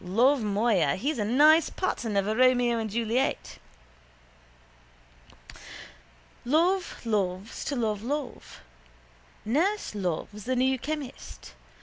[0.03, 0.95] Love, moya!
[0.95, 3.59] He's a nice pattern of a Romeo and Juliet.
[6.43, 8.61] Love loves to love love.
[9.45, 11.53] Nurse loves the new chemist.